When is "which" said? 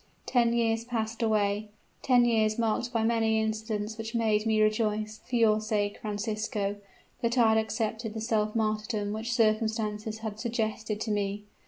3.99-4.15, 9.13-9.31